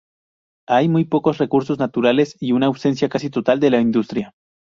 Hay 0.67 0.89
muy 0.89 1.05
pocos 1.05 1.37
recursos 1.37 1.77
naturales, 1.77 2.35
y 2.39 2.53
una 2.53 2.65
ausencia 2.65 3.07
casi 3.07 3.29
total 3.29 3.59
de 3.59 3.69
la 3.69 3.79
industria. 3.81 4.33